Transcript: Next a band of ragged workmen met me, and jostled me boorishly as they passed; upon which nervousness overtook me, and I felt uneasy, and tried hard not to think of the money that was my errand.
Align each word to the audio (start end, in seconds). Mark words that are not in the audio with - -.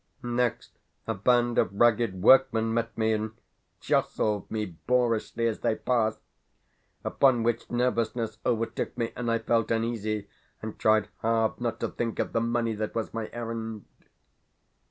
Next 0.23 0.71
a 1.05 1.13
band 1.13 1.59
of 1.59 1.79
ragged 1.79 2.23
workmen 2.23 2.73
met 2.73 2.97
me, 2.97 3.13
and 3.13 3.33
jostled 3.81 4.49
me 4.49 4.65
boorishly 4.87 5.45
as 5.45 5.59
they 5.59 5.75
passed; 5.75 6.19
upon 7.05 7.43
which 7.43 7.69
nervousness 7.69 8.39
overtook 8.43 8.97
me, 8.97 9.13
and 9.15 9.29
I 9.29 9.37
felt 9.37 9.69
uneasy, 9.69 10.27
and 10.59 10.79
tried 10.79 11.09
hard 11.17 11.61
not 11.61 11.79
to 11.81 11.87
think 11.89 12.17
of 12.17 12.33
the 12.33 12.41
money 12.41 12.73
that 12.73 12.95
was 12.95 13.13
my 13.13 13.29
errand. 13.31 13.85